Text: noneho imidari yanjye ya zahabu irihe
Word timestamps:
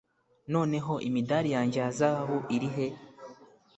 noneho 0.53 0.93
imidari 1.07 1.49
yanjye 1.55 1.77
ya 1.83 1.89
zahabu 1.97 2.37
irihe 2.55 2.87